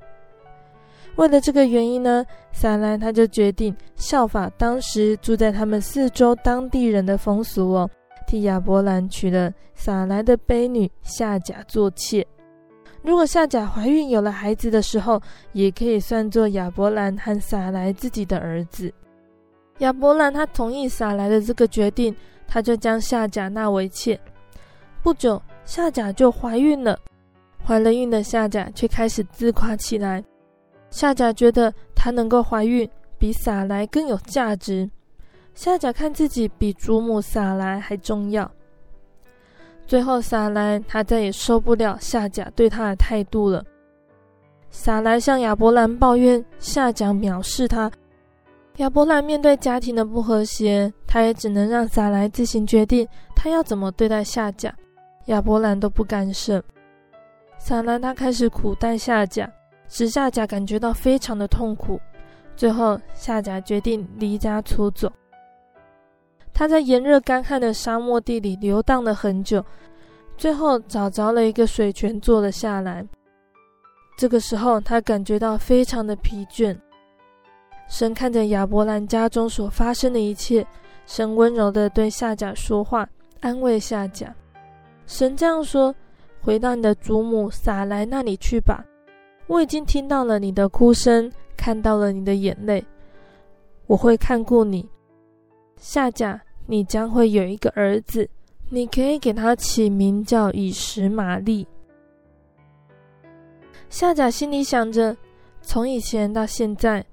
[1.16, 7.90] 为了这个原因呢，撒莱他就决定效法当时住在他们四周当地人的风俗哦，
[8.26, 12.26] 替亚伯兰娶了撒莱的卑女夏甲做妾。
[13.04, 15.22] 如果夏甲怀孕有了孩子的时候，
[15.52, 18.92] 也可以算作亚伯兰和撒莱自己的儿子。
[19.80, 22.16] 亚伯兰他同意撒莱的这个决定，
[22.48, 24.20] 他就将夏甲纳为妾。
[25.04, 25.40] 不久。
[25.66, 27.00] 夏甲就怀孕了，
[27.66, 30.24] 怀了孕的夏甲却开始自夸起来。
[30.90, 34.90] 夏甲觉得她能够怀孕比撒莱更有价值。
[35.56, 38.50] 夏甲看自己比祖母撒莱还重要。
[39.86, 43.64] 最后，撒莱她再也受不了夏甲对她的态度了。
[44.70, 47.92] 撒莱向亚伯兰抱怨夏甲藐视她。
[48.78, 54.74] 亚伯兰面对家庭的不和谐，他也只能让撒莱自行决定他要怎么对待夏甲。
[55.26, 56.64] 亚伯兰都不干涉，
[57.58, 59.50] 撒莱他开始苦待夏甲，
[59.88, 62.00] 使夏甲感觉到非常的痛苦。
[62.56, 65.12] 最后，夏甲决定离家出走。
[66.54, 69.64] 他在炎热干旱的沙漠地里游荡了很久，
[70.38, 73.04] 最后找着了一个水泉坐了下来。
[74.16, 76.78] 这个时候，他感觉到非常的疲倦。
[77.88, 80.66] 神看着亚伯兰家中所发生的一切，
[81.08, 83.08] 神温柔地对夏甲说话，
[83.40, 84.34] 安慰夏甲。
[85.06, 85.94] 神这样说
[86.42, 88.84] ：“回到你的祖母撒莱那里去吧。
[89.48, 92.84] 我已经听到了你的哭声，看到了你的眼泪。
[93.86, 94.90] 我会看顾你。
[95.78, 98.28] 夏甲，你将会有一个儿子，
[98.70, 101.68] 你可以给他起名叫以实玛利。”
[103.90, 105.16] 夏甲心里想着：
[105.62, 107.06] 从以前到现在，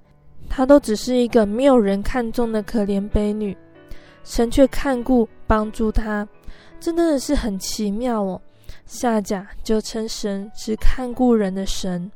[0.49, 3.55] 她都只是一个没有人看中的可怜悲女，
[4.23, 6.27] 神却看顾帮助她。
[6.81, 8.41] 真的是很奇妙哦！
[8.87, 12.11] 夏甲就称神是看顾人的神，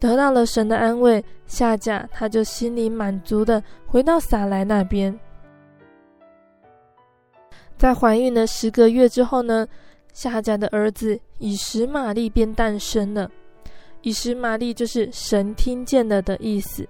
[0.00, 5.16] 得到了神的安慰，夏甲他就心里满足的回到撒莱那边。
[7.78, 9.66] 在怀孕的十个月之后呢，
[10.12, 13.30] 夏甲的儿子以实玛利便诞生了。
[14.02, 16.86] 以实玛利就是神听见了的意思。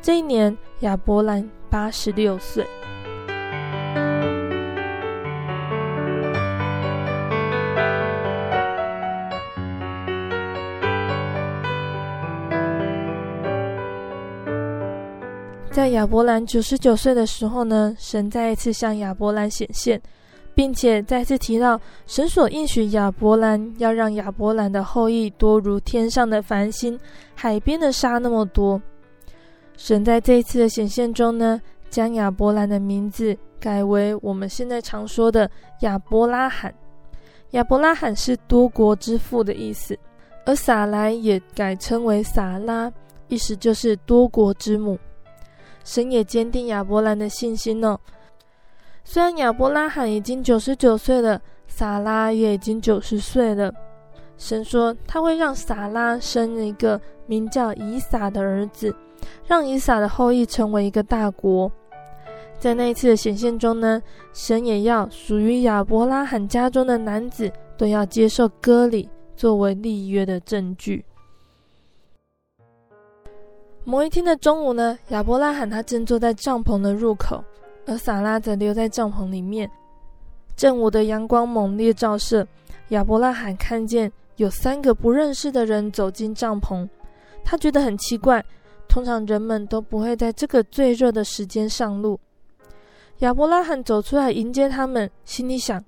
[0.00, 2.66] 这一年，亚伯兰八十六岁。
[15.74, 20.00] 在亚伯兰九十九岁的时候呢，神再一次向亚伯兰显现，
[20.54, 26.96] 并且再次提到神所应许亚伯兰要让亚伯兰的后裔多如天上的繁星，
[27.34, 28.80] 海边的沙那么多。
[29.76, 31.60] 神在这一次的显现中呢，
[31.90, 35.50] 将亚伯兰的名字改为我们现在常说的
[35.80, 36.72] 亚伯拉罕。
[37.50, 39.98] 亚伯拉罕是多国之父的意思，
[40.46, 42.92] 而撒莱也改称为撒拉，
[43.26, 44.96] 意思就是多国之母。
[45.84, 47.96] 神也坚定亚伯兰的信心哦。
[49.04, 53.72] 虽然亚伯拉罕已经九十九岁了，撒拉也已经九十岁了。
[54.36, 58.92] 神说他会让撒拉生一个名叫以撒的儿子，
[59.46, 61.70] 让以撒的后裔成为一个大国。
[62.58, 71.04] 在那一次的显现中呢，神也要属于亚伯拉罕家中的男子都要接受割礼，作为立约的证据。
[73.86, 77.44] 某一天的中午呢，亚伯拉罕他正坐在帐篷的入口，
[77.86, 79.70] 而撒拉则留在帐篷里面。
[80.56, 82.46] 正午的阳光猛烈照射，
[82.88, 86.88] 亚伯拉罕看见有三个不认识的人走进帐篷，
[87.44, 88.42] 他觉得很奇怪，
[88.88, 92.18] 通常人们都不会在这个最热的时间上路。
[93.18, 95.84] 亚伯拉罕走出来迎接他们，心里想，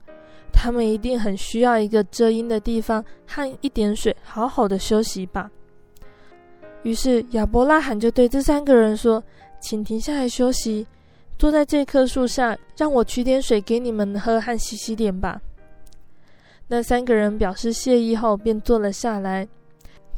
[0.53, 5.51] 他们一定很需要一个遮阴的地方和一点水，好好的休息吧。
[6.87, 9.21] 于是亚伯拉罕就对这三个人说
[9.59, 10.87] ：“请停下来休息，
[11.37, 15.41] 坐在这棵树下，让我取点水给你们喝和洗洗脸吧。”
[16.69, 19.49] 那三个人表示谢意后，便坐了下来。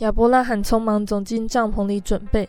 [0.00, 2.46] 亚伯拉罕匆忙走进帐篷里准备，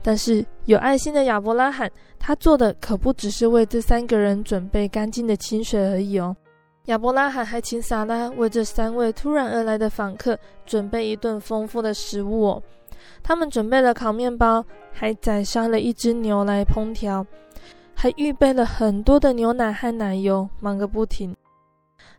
[0.00, 6.34] 但是有爱心的亚伯拉罕，他做的可不只是为这三个人准备干净的清水而已哦。
[6.86, 12.62] 亚伯拉罕还请撒拉为这三位突然而来的访客准备一顿丰富的食物哦。
[13.24, 14.62] 他们准备了烤面包，
[14.92, 17.26] 还宰杀了一只牛来烹调，
[17.94, 21.34] 还预备了很多的牛奶和奶油，忙个不停。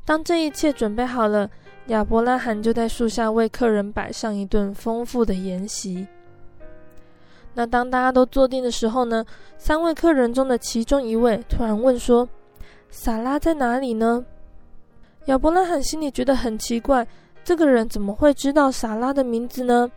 [0.03, 1.47] 当这一切准备好了，
[1.87, 6.07] 亚伯拉罕就在树下为客人摆上一顿丰富的筵席。
[7.53, 9.23] 那当大家都坐定的时候呢，
[9.59, 12.27] 三位客人中的其中一位突然问说
[12.89, 14.25] ：“萨拉在哪里呢？”
[15.25, 17.07] 亚伯拉罕心里觉得很奇怪，
[17.43, 19.89] 这个人怎么会知道萨拉的名字呢？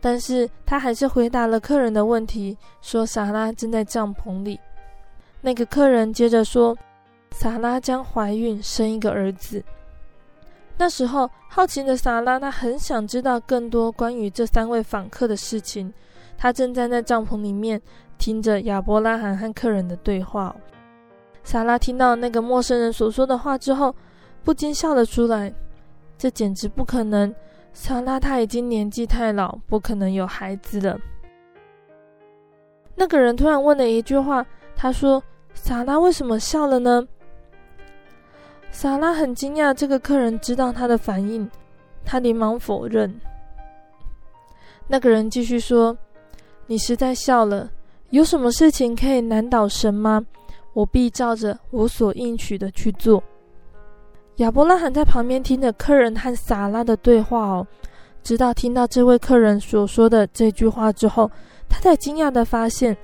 [0.00, 4.58] 但是他还是回答了客人的问题，说撒拉正在帐篷里。
[5.40, 6.76] 那个客人接着说
[7.32, 9.62] ：“撒拉将怀孕生一个儿子。”
[10.76, 15.92] 那时候，好奇的撒拉，她很想知道更多关于这三位访客的事情。
[16.36, 17.80] 她正站在帐篷里面，
[18.18, 20.54] 听着亚伯拉罕和客人的对话。
[21.42, 23.94] 撒拉听到那个陌生人所说的话之后，
[24.44, 25.52] 不禁笑了出来。
[26.16, 27.34] 这简直不可能！
[27.72, 30.98] 撒拉她已经年纪太老，不可能有孩子了。
[32.94, 34.44] 那个人突然问了一句话，
[34.74, 35.22] 他说
[35.54, 37.06] ：“撒拉为什么笑了呢？”
[38.72, 41.48] 撒拉很惊讶，这个客人知道他的反应，
[42.04, 43.20] 他连忙否认。
[44.88, 45.96] 那个人继续说
[46.66, 47.70] ：“你实在笑了，
[48.10, 50.26] 有什么事情可以难倒神吗？
[50.72, 53.22] 我必照着我所应许的去做。”
[54.38, 57.66] 亚伯拉罕在旁边听着客人和撒拉的对话哦，
[58.22, 61.28] 直到听到这位客人所说的这句话之后，
[61.68, 62.96] 他才惊讶地发现，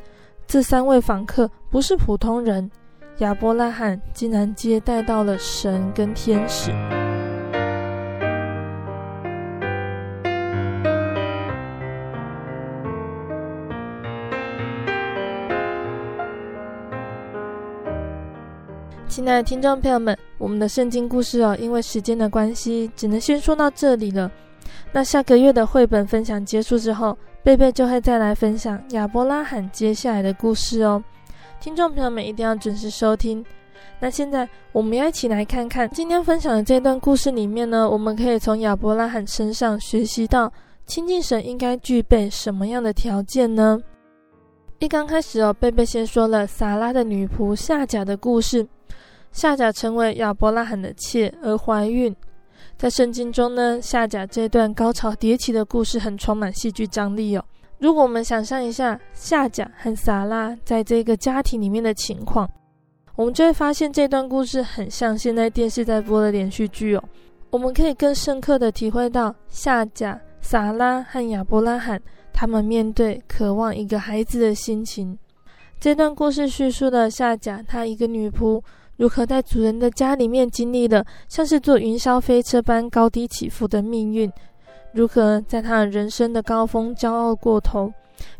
[0.47, 2.71] 这三位访客不是普通人。
[3.19, 6.71] 亚伯拉罕竟然接待到了神跟天使。
[19.15, 24.29] 亲爱的听众朋友们，我们的圣经故事哦，因为时间的关系，只能先说到这里了。
[24.91, 31.01] 那下个月的绘本分享结束之后，贝贝就会再来分享亚伯拉罕接下来的故事哦。
[31.61, 33.45] 听众朋友们一定要准时收听。
[34.01, 40.53] 那现在我们要一起来看看今天分享的这段故事里面呢，我们可以从亚伯拉罕身上学习到
[40.87, 43.81] 亲近神应该具备什么样的条件呢？
[44.81, 48.67] 一刚开始哦，贝贝先说了撒拉的女仆夏甲的故事。
[49.35, 52.15] 夏甲成为亚伯拉罕的妾而怀孕。
[52.79, 57.45] 在圣经中呢，夏甲这段高潮迭起的故事很充满戏剧张力哦。
[57.79, 62.49] 如果我们想象一下夏甲和撒拉在这个家庭里面的情况，
[63.17, 67.03] 我们就会发现这段故事很像现在电视在播的连续剧哦。
[67.51, 72.01] 我们可以更深刻地体会到夏甲、撒拉和亚伯拉罕
[72.33, 75.19] 他们面对渴望一个孩子的心情。
[75.81, 78.63] 这段故事叙述了夏甲她一个女仆
[78.97, 84.31] 如何在主人的家里面经历了像是坐云霄飞车般高低起伏的命运。
[84.93, 87.93] 如何在他人生的高峰骄傲过头，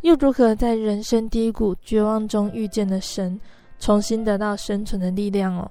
[0.03, 3.41] 又如何在人生低谷绝望中遇见了神，
[3.81, 5.69] 重新得到生存的力量哦。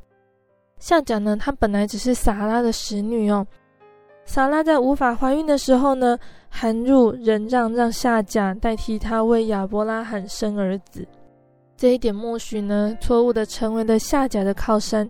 [0.80, 3.48] 夏甲呢，她本来只是撒拉的使女哦。
[4.26, 6.20] 撒拉在无法怀孕的时候呢，
[6.50, 11.08] 含入忍让，让夏甲代替她为亚伯拉罕生儿子。
[11.84, 15.06] 这一点默许呢，错误的成为了夏甲的靠山。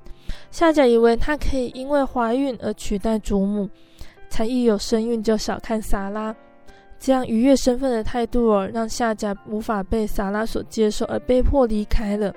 [0.50, 3.70] 夏甲以为她可以因为怀孕而取代祖母。
[4.28, 6.36] 才一有身孕就小看撒拉，
[6.98, 12.34] 这样逾越身份的态度哦，让夏甲无法被撒拉所接受，而被迫离开了。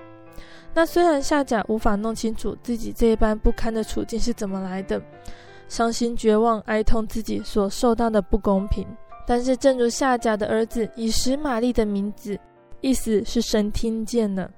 [0.75, 5.01] 那虽然夏甲无法弄清楚自己这一般不堪的处境是怎么来的，
[5.67, 8.87] 伤心绝望哀痛自己所受到的不公平，
[9.27, 12.39] 但是正如夏甲的儿子以实玛利的名字，
[12.81, 14.51] 意思是神听见了。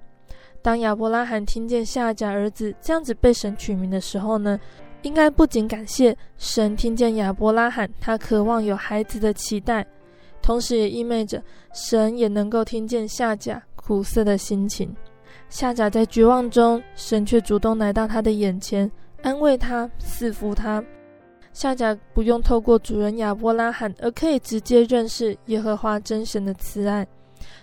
[0.60, 4.58] 当亚伯拉罕听见夏甲儿子这样子被神取名的时候呢，
[5.02, 9.86] 应该不仅感谢神听见亚伯拉罕他渴望有孩子的期待，
[10.42, 11.42] 同时也意味着
[11.72, 14.94] 神也能够听见夏甲苦涩的心情。
[15.48, 18.90] 夏甲在绝望中，神却主动来到他的眼前，
[19.22, 20.84] 安慰他，赐福他。
[21.54, 27.06] 夏甲不用透过主人亚伯拉罕，而可以直接认识耶和华真神的慈爱，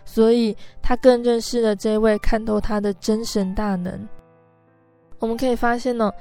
[0.05, 4.07] 所以他更认识了这位看透他的真神大能。
[5.19, 6.11] 我们可以发现呢、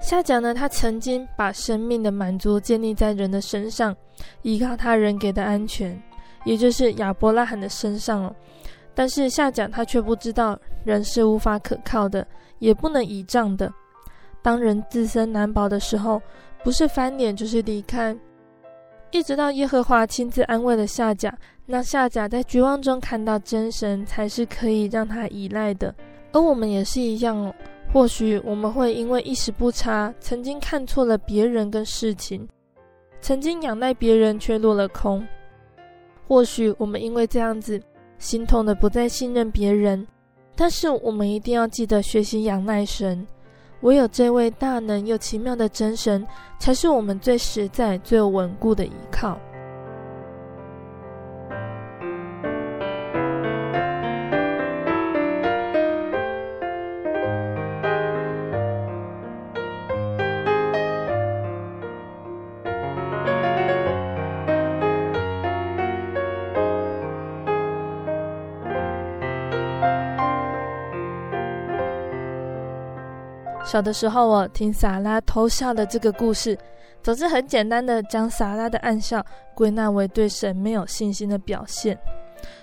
[0.00, 3.94] 夏甲呢，他曾经把生命的满足建立在人的身上，
[4.42, 6.00] 依靠他人给的安全，
[6.44, 8.34] 也就是亚伯拉罕的身上哦。
[8.94, 12.24] 但是夏甲他却不知道，人是无法可靠的，
[12.60, 13.72] 也不能倚仗的。
[14.40, 16.22] 当人自身难保的时候，
[16.62, 18.16] 不是翻脸就是离开。
[19.14, 21.32] 一直到耶和华亲自安慰了夏甲，
[21.66, 25.94] 让夏甲在绝望中看到真神才是可以让他依赖的。
[26.32, 27.54] 而我们也是一样哦。
[27.92, 32.44] 或许我们会因为一时不察，曾经看错了别人跟事情，
[33.20, 35.24] 曾经仰赖别人却落了空。
[36.26, 37.80] 或许我们因为这样子，
[38.18, 40.04] 心痛的不再信任别人。
[40.56, 43.24] 但是我们一定要记得学习仰赖神，
[43.80, 46.26] 唯有这位大能又奇妙的真神，
[46.58, 49.38] 才是我们最实在、最稳固的依靠。
[73.74, 76.56] 小的时候，我听撒拉偷笑的这个故事，
[77.02, 79.20] 总是很简单的将撒拉的暗笑
[79.52, 81.98] 归纳为对神没有信心的表现。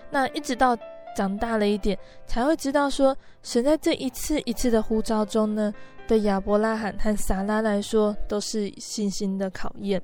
[0.09, 0.74] 那一直到
[1.14, 5.74] 长大了一点，才会知道说，神在这一次一次的呼召中呢，
[6.07, 10.01] 对亚伯拉罕和撒拉来说都是信心的考验。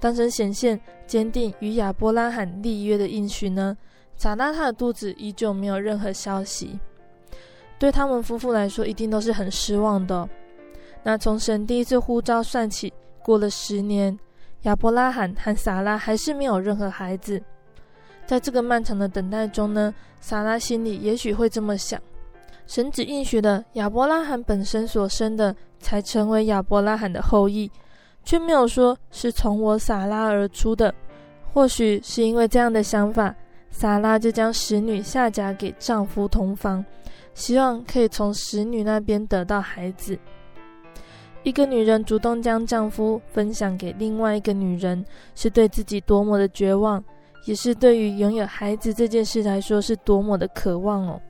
[0.00, 3.76] 当神显现坚定与亚伯拉罕立约的应许呢，
[4.16, 6.80] 撒拉他的肚子依旧没有任何消息。
[7.78, 10.28] 对他们夫妇来说，一定都是很失望的。
[11.02, 14.18] 那从神第一次呼召算起，过了十年，
[14.62, 17.40] 亚伯拉罕和撒拉还是没有任何孩子。
[18.26, 22.00] 在这个漫长的等待中呢，撒拉心里也许会这么想：
[22.66, 27.70] 神只应许了亚伯拉罕本身所生的才成为亚伯拉罕的后裔，
[28.24, 30.92] 却没有说是从我撒拉而出的。
[31.52, 33.32] 或许是因为这样的想法，
[33.70, 36.84] 撒拉就将使女下嫁给丈夫同房。
[37.36, 40.18] 希望可以从使女那边得到孩子。
[41.42, 47.04] 一个女人主动将丈夫分享给另外一个女人，是对自己多么的绝望，
[47.44, 51.20] 也是对于拥有孩子这件事来说是多么的渴望哦。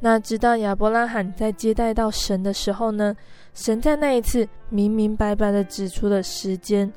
[0.00, 3.16] 那直到亚伯拉罕在接待到神的时候呢，
[3.54, 6.92] 神在那一次明明白白的指出了时间，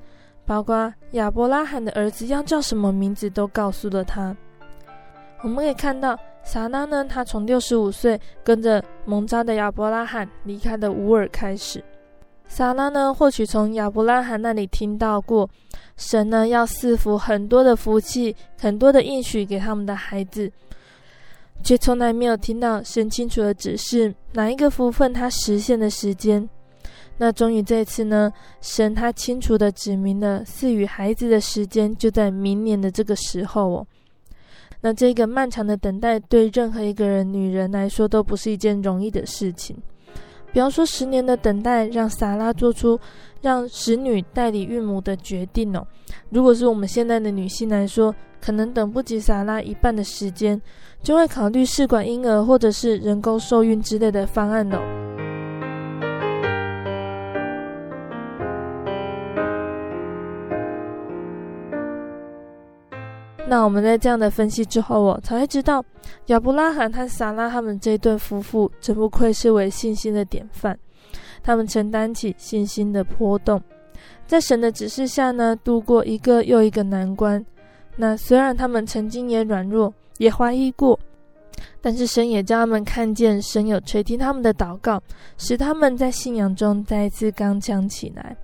[0.46, 4.36] 包括亚伯拉罕的儿子要叫什么名字都告诉了他。
[5.44, 6.20] 我们可以看到。
[6.44, 11.84] 撒拉呢，他从六十五岁跟着蒙扎的亚伯拉罕离开的乌尔开始。
[12.48, 15.48] 撒拉呢，或许从亚伯拉罕那里听到过，
[15.98, 20.52] 神呢要赐福很多的福气，很多的应许给他们的孩子，
[21.62, 26.50] 却从来没有听到神清楚的指示哪一个福分他实现的时间。
[27.18, 28.32] 那终于这次呢，
[28.62, 33.88] 神他清楚的指明了赐予孩子的时间，就在明年的这个时候哦。
[34.82, 39.76] 那这个漫长的等待，对任何一个人、女人来说都不是一件容易的事情。
[40.52, 43.00] 比方说，十年的等待，让萨拉做出
[43.42, 45.86] 让使女代理孕母的决定哦。
[46.30, 50.60] 如果是我们现在的女性来说，可能等不及萨拉一半的时间，
[51.04, 55.09] 就会考虑试管婴儿或者是人工受孕之类的方案哦。
[63.50, 65.84] 那我们在这样的分析之后，我才会知道
[66.28, 70.78] 亚伯拉罕和撒拉他们这对夫妇真不愧是为信心的典范。
[71.42, 73.60] 他们承担起信心的波动，
[74.28, 77.44] 在神的指示下呢，度过一个又一个难关。
[77.96, 81.00] 那虽然他们曾经也软弱，也怀疑过，
[81.82, 85.02] 但是神也叫他们看见神有垂听他们的祷告，
[85.40, 88.38] 使他们在信仰中再一次刚强起来。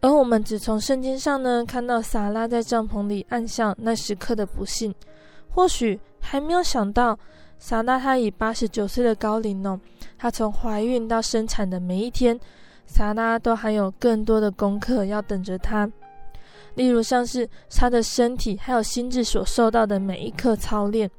[0.00, 4.94] 而我们只从圣经上呢看到撒拉在帐篷里暗笑那时刻的不幸，
[5.48, 7.18] 或许还没有想到
[7.58, 9.80] 撒拉她已八十九岁的高龄呢。
[10.18, 12.38] 她从怀孕到生产的每一天，
[12.86, 15.90] 撒拉都还有更多的功课要等着她。
[16.74, 21.10] 例如像是她的身体还有心智所受到的每一刻操练，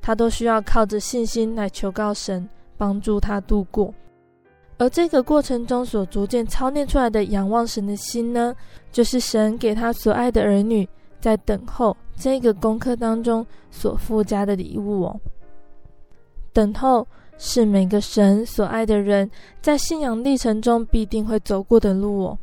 [0.00, 2.48] 她都需要靠着信心来求告神，
[2.78, 3.92] 帮助她度过。
[4.82, 8.52] 而这个过程中所逐渐操练出来的仰望神的心呢，
[8.90, 10.88] 就是神给他所爱的儿女
[11.20, 15.20] 在等候这个功课当中所附加的礼物哦。
[16.52, 17.06] 等候
[17.38, 19.30] 是每个神所爱的人
[19.60, 22.36] 在信仰历程中必定会走过的路哦。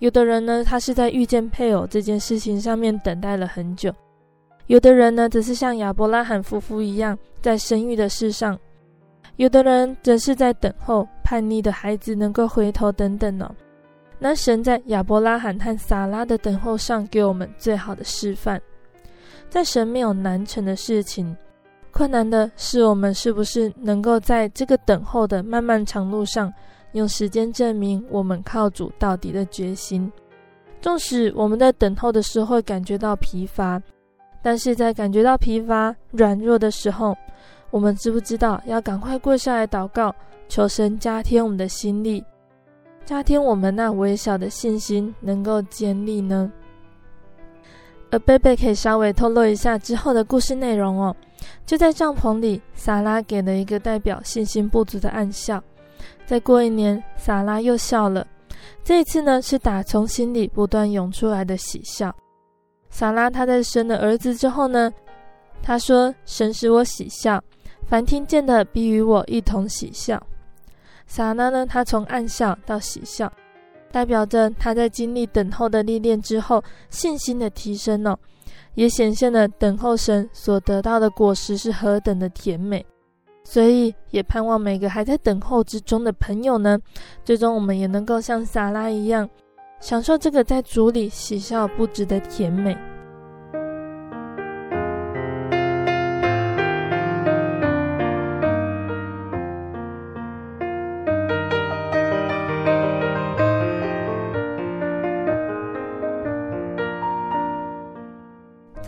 [0.00, 3.90] 有的人呢，他是在遇见配偶这件事情上面等待了很久；
[4.66, 8.54] 有的人呢，则是像亚伯拉罕夫妇一样，在生育的事上；
[9.40, 13.50] 有的人则是在等候叛逆的孩子能够回头等等呢。
[14.18, 18.60] 那神在亚伯拉罕和撒拉的等候上，给我们最好的示范。
[19.48, 21.34] 在神没有难成的事情，
[21.90, 26.52] 困难的是我们是不是能够在这个等候的漫漫长路上，
[26.92, 30.12] 用时间证明我们靠主到底的决心。
[30.82, 33.80] 纵使我们在等候的时候感觉到疲乏。
[34.42, 37.16] 但是在感觉到疲乏、软弱的时候，
[37.70, 40.14] 我们知不知道要赶快跪下来祷告，
[40.48, 42.24] 求神加添我们的心力，
[43.04, 46.50] 加添我们那微小的信心，能够坚立呢？
[48.10, 51.14] 而贝贝可以稍微透露一下之后的故事内容哦。
[51.64, 55.62] 就在帐篷里，萨拉给了一个代表信心不足的暗笑。
[56.26, 58.26] 再过一年，萨拉又笑了，
[58.82, 62.14] 这一次呢，是打从心里不断涌出来的喜笑。
[62.90, 64.92] 萨拉她在生了儿子之后呢，
[65.62, 67.40] 她说：“神使我喜笑，
[67.90, 70.24] 凡听见的必与我一同喜笑。”
[71.08, 73.30] 撒拉呢，她从暗笑到喜笑，
[73.90, 78.16] 代表着她在经历等候的历练之后，信心的提升哦，
[78.74, 82.86] 也显现了等候神所得到的果实是何等的甜美。
[83.42, 86.78] 所以，也盼望每个还在等候之中的朋友呢，
[87.24, 89.28] 最终我们也能够像撒拉一样。
[89.80, 92.76] 享受这个在主里喜笑不止的甜美。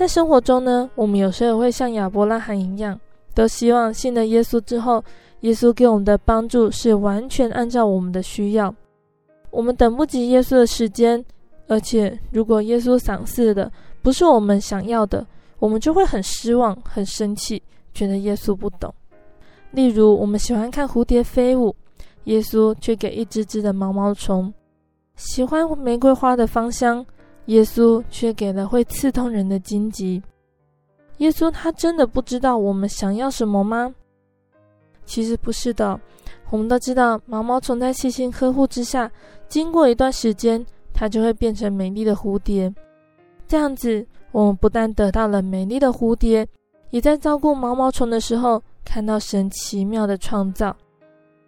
[0.02, 2.98] 在生活中呢，我们有时候会像亚伯拉罕一样，
[3.36, 5.00] 都希望信了耶稣之后，
[5.42, 8.74] 耶稣给我们的帮助是完全按照我们的需要。
[9.52, 11.24] 我们等不及耶稣的时间，
[11.68, 13.70] 而且如果耶稣赏赐的
[14.02, 15.24] 不是我们想要的，
[15.60, 17.62] 我们就会很失望、很生气，
[17.94, 18.92] 觉得耶稣不懂。
[19.70, 21.72] 例如，我们喜欢看蝴蝶飞舞，
[22.24, 24.52] 耶稣却给一只只的毛毛虫；
[25.14, 27.06] 喜欢玫瑰花的芳香，
[27.46, 30.22] 耶稣却给了会刺痛人的荆棘。
[31.18, 33.94] 耶稣他真的不知道我们想要什么吗？
[35.04, 36.00] 其实不是的。
[36.50, 39.10] 我们都知道，毛毛虫在细心呵护之下，
[39.48, 42.72] 经过一段时间，它就会变成美丽的蝴蝶。
[43.48, 46.46] 这样子，我们不但得到了美丽的蝴蝶，
[46.90, 50.76] 也在照顾毛毛虫的时候，看到神奇妙的创造。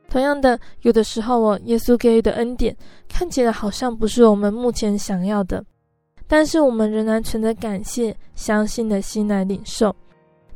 [0.09, 2.75] 同样的，有的时候，哦耶稣给予的恩典
[3.09, 5.65] 看起来好像不是我们目前想要的，
[6.27, 9.95] 但是我们仍然存着感谢、相信的心来领受。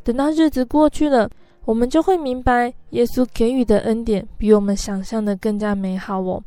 [0.02, 1.28] 等到日子过去了。
[1.64, 6.42] 我们就会明白，耶稣给予的恩典比我们想象的更加美好哦。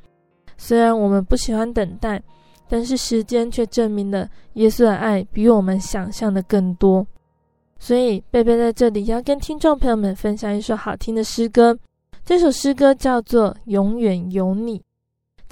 [0.58, 2.20] 虽然我们不喜欢等待，
[2.68, 7.06] 但是时间却证明了耶稣的爱比我们想象的更多。
[7.78, 11.78] 所以，贝贝在这里要跟听众朋友们分享一首好听的诗歌。
[12.26, 14.80] 这首诗歌叫做《永远有你》，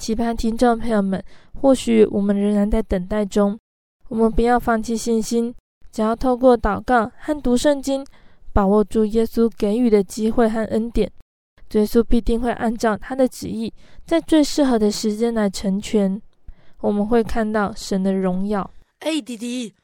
[0.00, 1.22] 期盼听众朋友们，
[1.60, 3.60] 或许我们仍然在等待中，
[4.08, 5.54] 我们不要放弃信心，
[5.92, 8.04] 只要透过祷告和读圣经。
[8.52, 11.12] 把握住耶稣给予的机会和恩典，
[11.72, 13.72] 耶稣必定会按照他的旨意，
[14.04, 16.20] 在最适合的时间来成全。
[16.80, 18.68] 我们会看到神的荣耀。
[19.00, 19.74] 哎，弟弟，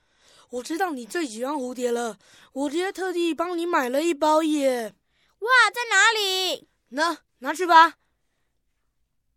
[0.50, 2.16] 我知道你最喜欢蝴蝶了，
[2.54, 4.94] 我今天特地帮你买了一包耶。
[5.40, 6.66] 哇，在哪里？
[6.88, 7.94] 那拿去吧。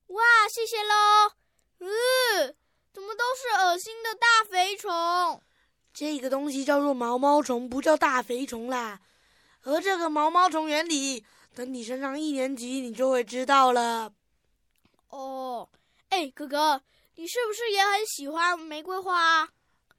[0.10, 1.34] 哇，谢谢喽。
[1.80, 2.56] 嗯，
[2.92, 5.42] 怎么都是恶心的大肥虫？
[5.94, 9.02] 这个东西叫做毛毛虫，不叫大肥虫啦。
[9.62, 14.12] 而这个毛毛虫原理，等你升上一年级，你就会知道了。
[15.10, 15.70] 哦，
[16.10, 16.82] 哎，哥哥，
[17.16, 19.50] 你是不是也很喜欢玫瑰花？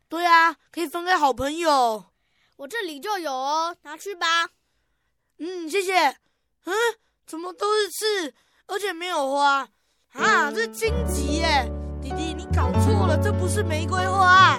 [0.09, 2.07] 对啊，可以分给好朋友。
[2.57, 4.51] 我这里就有哦，拿去吧。
[5.39, 6.17] 嗯，谢谢。
[6.65, 6.75] 嗯，
[7.27, 8.35] 怎么都是刺，
[8.67, 9.69] 而且没有花
[10.15, 10.51] 啊？
[10.51, 11.71] 这是荆棘耶！
[12.03, 14.59] 弟弟，你搞错了，这不是玫瑰花。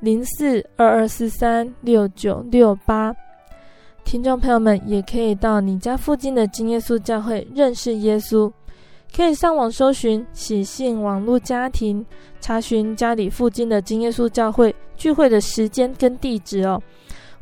[0.00, 3.14] 零四二二四三六九六八。
[4.04, 8.52] 听众朋友们也可以到你家附近的真耶稣教会认识耶稣，
[9.14, 12.04] 可以上网搜寻喜信网络家庭，
[12.40, 16.80] 查询家里附近的真耶稣教会聚会的时间跟地址哦。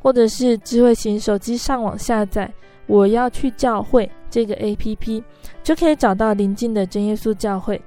[0.00, 2.52] 或者是智慧型手机上网下载
[2.86, 5.22] “我要去教会”这个 APP，
[5.62, 7.80] 就可以找到邻近的真耶稣教会。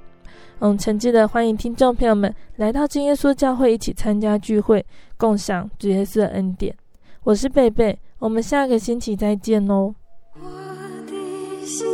[0.60, 4.84] 嗯，诚挚的欢迎听众朋友们来到真耶稣教会，一起参加聚会，
[5.16, 6.76] 共享主耶稣的恩典。
[7.24, 9.94] 我是贝贝，我们下个星期再见哦。
[10.34, 10.50] 我
[11.06, 11.14] 的
[11.64, 11.86] 心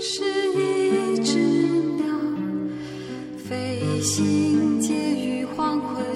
[0.00, 0.24] 是
[0.58, 1.38] 一只
[1.94, 2.06] 鸟，
[3.38, 6.15] 飞行介于黄昏